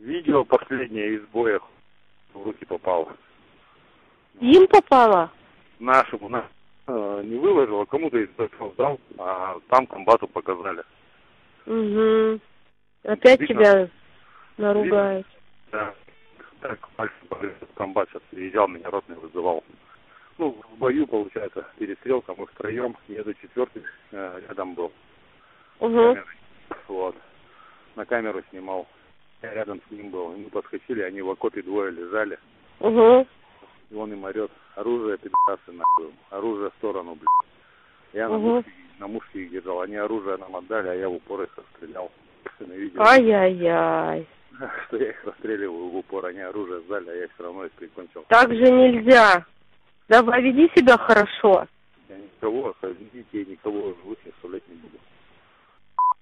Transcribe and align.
Видео 0.00 0.44
последнее 0.44 1.14
из 1.14 1.22
боя 1.28 1.60
в 2.32 2.44
руки 2.44 2.64
попало. 2.64 3.16
Им 4.40 4.68
попало? 4.68 5.32
Нашему 5.80 6.28
на 6.28 6.46
э, 6.86 7.22
не 7.24 7.36
выложил, 7.36 7.80
а 7.80 7.86
кому-то 7.86 8.16
из 8.16 8.28
бойцов 8.30 8.76
дал, 8.76 9.00
а 9.18 9.58
там 9.68 9.86
комбату 9.88 10.28
показали. 10.28 10.84
Угу. 11.66 12.40
Опять 13.04 13.40
Видно. 13.40 13.46
тебя 13.46 13.88
наругают. 14.56 15.26
Да. 15.72 15.92
Так, 16.60 16.88
погрыз. 17.28 17.54
комбат 17.74 18.08
сейчас 18.10 18.22
приезжал, 18.30 18.68
меня 18.68 18.90
ротный 18.90 19.16
вызывал. 19.16 19.64
Ну, 20.38 20.56
в 20.70 20.78
бою, 20.78 21.08
получается, 21.08 21.66
перестрелка, 21.76 22.34
мы 22.36 22.46
втроем, 22.46 22.96
еду 23.08 23.34
четвертый, 23.34 23.82
э, 24.12 24.42
рядом 24.48 24.74
был. 24.74 24.92
Угу. 25.80 25.90
камерой. 25.90 26.24
Вот. 26.86 27.16
На 27.96 28.04
камеру 28.04 28.42
снимал. 28.50 28.86
Я 29.42 29.54
рядом 29.54 29.80
с 29.86 29.90
ним 29.90 30.10
был. 30.10 30.36
Мы 30.36 30.50
подскочили, 30.50 31.02
они 31.02 31.22
в 31.22 31.30
окопе 31.30 31.62
двое 31.62 31.92
лежали. 31.92 32.38
Угу. 32.80 33.26
И 33.90 33.94
он 33.94 34.12
им 34.12 34.24
орет, 34.24 34.50
оружие, 34.74 35.18
пидорасы, 35.18 35.72
нахуй. 35.72 36.12
Оружие 36.30 36.70
в 36.70 36.74
сторону, 36.78 37.14
блядь. 37.14 37.50
Я 38.12 38.28
на, 38.28 38.38
мушке, 38.38 38.72
на 38.98 39.06
мушке 39.06 39.42
их 39.42 39.50
держал. 39.50 39.80
Они 39.80 39.96
оружие 39.96 40.36
нам 40.38 40.56
отдали, 40.56 40.88
а 40.88 40.94
я 40.94 41.08
в 41.08 41.14
упор 41.14 41.42
их 41.42 41.56
расстрелял. 41.56 42.10
Ай-яй-яй. 42.98 44.26
что 44.86 44.96
я 44.96 45.10
их 45.10 45.24
расстреливаю 45.24 45.88
в 45.88 45.96
упор. 45.96 46.26
Они 46.26 46.40
оружие 46.40 46.80
сдали, 46.82 47.10
а 47.10 47.14
я 47.14 47.28
все 47.28 47.44
равно 47.44 47.64
их 47.64 47.72
прикончил. 47.72 48.24
Так 48.28 48.52
же 48.52 48.70
нельзя. 48.70 49.44
Давай, 50.08 50.42
веди 50.42 50.70
себя 50.74 50.96
хорошо. 50.96 51.66
Я 52.08 52.16
никого, 52.16 52.74
детей, 53.12 53.44
никого 53.44 53.94
живых 54.02 54.18
оставлять 54.26 54.66
не 54.68 54.76
буду. 54.76 54.98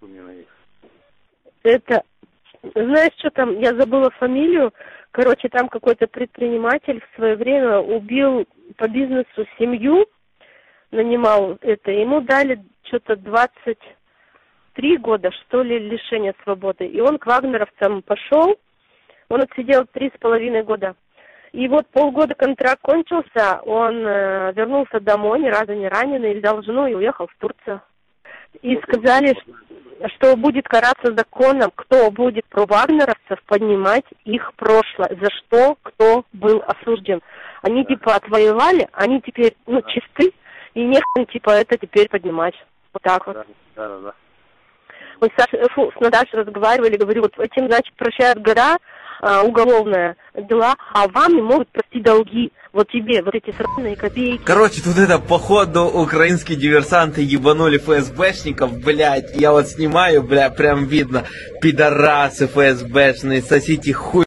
У 0.00 0.06
меня 0.06 0.22
на 0.22 0.34
них. 0.34 0.46
Это, 1.62 2.02
знаешь, 2.74 3.12
что 3.18 3.30
там, 3.30 3.58
я 3.58 3.74
забыла 3.74 4.10
фамилию. 4.10 4.72
Короче, 5.10 5.48
там 5.48 5.68
какой-то 5.68 6.06
предприниматель 6.06 7.00
в 7.00 7.16
свое 7.16 7.36
время 7.36 7.78
убил 7.78 8.46
по 8.76 8.88
бизнесу 8.88 9.46
семью, 9.58 10.06
нанимал 10.90 11.58
это. 11.60 11.90
Ему 11.90 12.20
дали 12.20 12.62
что-то 12.84 13.16
23 13.16 14.96
года, 14.98 15.30
что 15.32 15.62
ли, 15.62 15.78
лишения 15.78 16.34
свободы. 16.42 16.86
И 16.86 17.00
он 17.00 17.18
к 17.18 17.26
вагнеровцам 17.26 18.02
пошел, 18.02 18.58
он 19.28 19.42
отсидел 19.42 19.86
три 19.92 20.10
с 20.14 20.18
половиной 20.18 20.62
года. 20.62 20.94
И 21.52 21.68
вот 21.68 21.86
полгода 21.88 22.34
контракт 22.34 22.82
кончился, 22.82 23.60
он 23.64 24.04
э, 24.04 24.52
вернулся 24.56 24.98
домой, 24.98 25.38
ни 25.38 25.46
разу 25.46 25.72
не 25.72 25.86
раненый, 25.86 26.40
взял 26.40 26.60
жену 26.62 26.88
и 26.88 26.94
уехал 26.94 27.28
в 27.28 27.36
Турцию. 27.38 27.80
И 28.62 28.76
сказали, 28.78 29.34
что 29.40 29.52
будет 30.36 30.66
караться 30.68 31.14
законом, 31.16 31.70
кто 31.74 32.10
будет 32.10 32.44
про 32.46 32.66
вагнеровцев 32.66 33.42
поднимать 33.46 34.04
их 34.24 34.52
прошлое, 34.54 35.16
за 35.20 35.30
что 35.30 35.76
кто 35.82 36.24
был 36.32 36.62
осужден. 36.66 37.20
Они 37.62 37.84
типа 37.84 38.16
отвоевали, 38.16 38.88
они 38.92 39.20
теперь, 39.20 39.56
ну, 39.66 39.80
чисты, 39.82 40.32
и 40.74 40.82
нехрен 40.82 41.26
типа 41.26 41.50
это 41.50 41.78
теперь 41.78 42.08
поднимать. 42.08 42.54
Вот 42.92 43.02
так 43.02 43.26
вот. 43.26 43.36
Да, 43.76 43.88
да, 43.88 43.98
да. 43.98 44.14
Мы 45.20 45.28
с, 45.28 45.40
Сашей- 45.40 45.68
фу, 45.70 45.92
с 45.96 46.00
Наташей 46.00 46.40
разговаривали, 46.40 46.96
говорю, 46.96 47.22
вот 47.22 47.38
этим, 47.38 47.66
значит, 47.66 47.94
прощают 47.94 48.40
гора, 48.40 48.76
а, 49.20 49.42
уголовное 49.42 50.16
дела, 50.34 50.74
а 50.92 51.06
вам 51.08 51.32
не 51.34 51.42
могут 51.42 51.68
простить 51.68 52.02
долги. 52.02 52.52
Вот 52.74 52.90
тебе, 52.90 53.22
вот 53.22 53.36
эти 53.36 53.54
сраные 53.56 53.94
копейки. 53.94 54.42
Короче, 54.44 54.82
тут 54.82 54.98
это, 54.98 55.20
походу, 55.20 55.84
украинские 55.84 56.58
диверсанты 56.58 57.22
ебанули 57.22 57.78
ФСБшников, 57.78 58.80
блядь. 58.82 59.36
Я 59.36 59.52
вот 59.52 59.68
снимаю, 59.68 60.24
бля, 60.24 60.50
прям 60.50 60.86
видно. 60.86 61.22
Пидорасы 61.60 62.48
ФСБшные, 62.48 63.42
сосите 63.42 63.92
хуй. 63.92 64.24